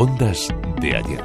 [0.00, 0.48] Ondas
[0.80, 1.22] de ayer.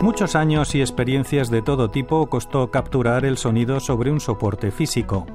[0.00, 5.26] Muchos años y experiencias de todo tipo costó capturar el sonido sobre un soporte físico.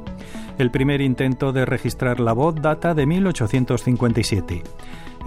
[0.58, 4.64] El primer intento de registrar la voz data de 1857.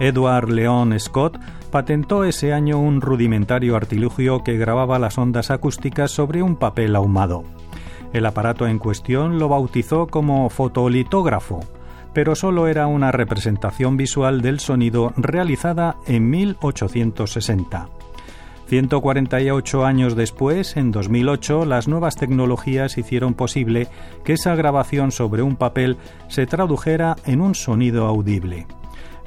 [0.01, 1.39] Edward Leon Scott
[1.71, 7.45] patentó ese año un rudimentario artilugio que grababa las ondas acústicas sobre un papel ahumado.
[8.11, 11.61] El aparato en cuestión lo bautizó como fotolitógrafo,
[12.13, 17.89] pero solo era una representación visual del sonido realizada en 1860.
[18.67, 23.87] 148 años después, en 2008, las nuevas tecnologías hicieron posible
[24.23, 28.65] que esa grabación sobre un papel se tradujera en un sonido audible.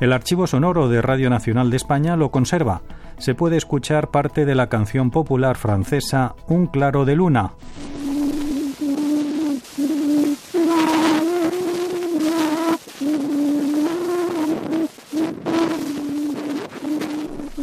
[0.01, 2.83] El archivo sonoro de Radio Nacional de España lo conserva.
[3.19, 7.53] Se puede escuchar parte de la canción popular francesa Un claro de luna,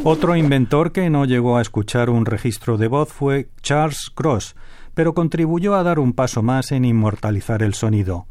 [0.06, 4.54] Otro inventor que no llegó a escuchar un registro de voz fue Charles Cross,
[4.94, 8.28] pero contribuyó a dar un paso más en inmortalizar el sonido.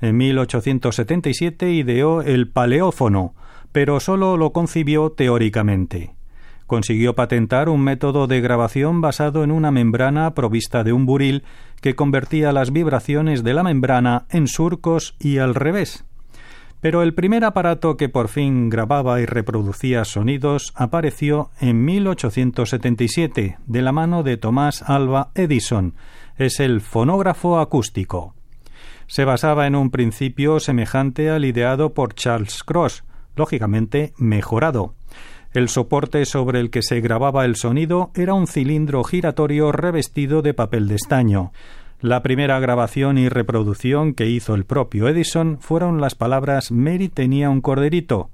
[0.00, 3.34] En 1877 ideó el paleófono,
[3.72, 6.14] pero solo lo concibió teóricamente.
[6.68, 11.42] Consiguió patentar un método de grabación basado en una membrana provista de un buril
[11.80, 16.04] que convertía las vibraciones de la membrana en surcos y al revés.
[16.80, 23.82] Pero el primer aparato que por fin grababa y reproducía sonidos apareció en 1877 de
[23.82, 25.94] la mano de Tomás Alba Edison.
[26.36, 28.34] Es el fonógrafo acústico.
[29.08, 33.04] Se basaba en un principio semejante al ideado por Charles Cross,
[33.34, 34.94] lógicamente mejorado.
[35.52, 40.54] El soporte sobre el que se grababa el sonido era un cilindro giratorio revestido de
[40.54, 41.52] papel de estaño.
[42.00, 47.50] La primera grabación y reproducción que hizo el propio Edison fueron las palabras Mary tenía
[47.50, 48.30] un corderito.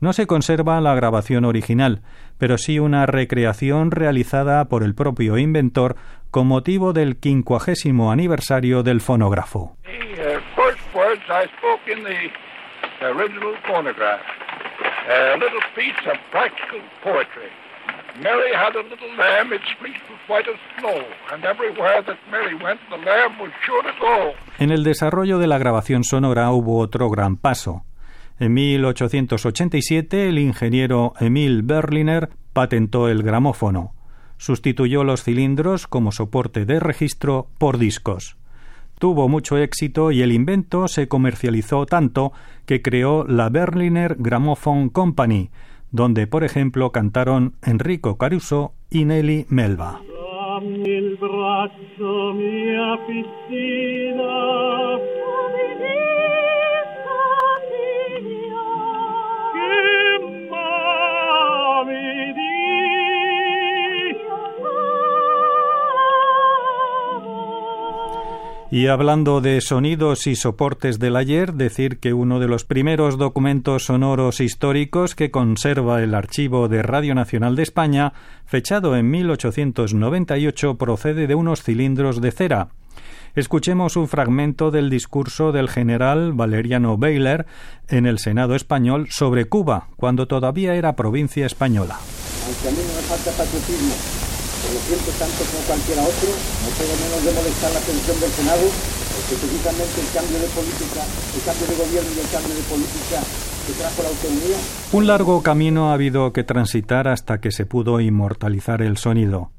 [0.00, 2.02] No se conserva la grabación original,
[2.36, 5.94] pero sí una recreación realizada por el propio inventor
[6.32, 9.76] con motivo del quincuagésimo aniversario del fonógrafo.
[18.22, 22.54] Mary had a little lamb, its fleece was white as snow, and everywhere that Mary
[22.54, 24.32] went, the lamb was sure to go.
[24.58, 27.84] En el desarrollo de la grabación sonora hubo otro gran paso.
[28.38, 33.92] En 1887 el ingeniero Emil Berliner patentó el gramófono.
[34.38, 38.36] Sustituyó los cilindros como soporte de registro por discos.
[38.98, 42.32] Tuvo mucho éxito y el invento se comercializó tanto
[42.64, 45.50] que creó la Berliner Gramophone Company,
[45.96, 50.00] donde por ejemplo cantaron Enrico Caruso y Nelly Melba.
[68.70, 73.84] Y hablando de sonidos y soportes del ayer, decir que uno de los primeros documentos
[73.84, 78.12] sonoros históricos que conserva el archivo de Radio Nacional de España,
[78.44, 82.68] fechado en 1898, procede de unos cilindros de cera.
[83.36, 87.46] Escuchemos un fragmento del discurso del general Valeriano Bayler
[87.88, 91.98] en el Senado español sobre Cuba, cuando todavía era provincia española
[94.72, 98.64] lo siento tanto como cualquiera otro, no puedo menos de molestar la atención del Senado,
[98.66, 103.18] porque precisamente el cambio de política, el cambio de gobierno y el cambio de política
[103.66, 104.58] que trajo la autonomía.
[104.92, 109.50] Un largo camino ha habido que transitar hasta que se pudo inmortalizar el sonido.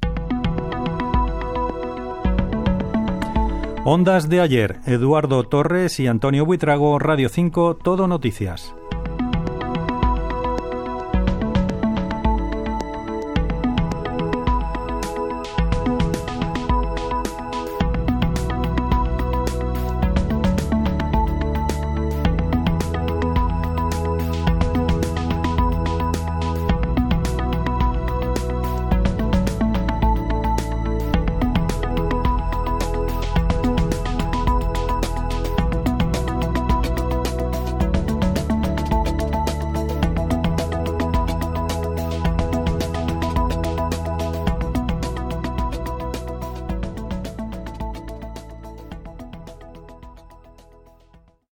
[3.89, 8.75] Ondas de ayer, Eduardo Torres y Antonio Buitrago, Radio 5, Todo Noticias.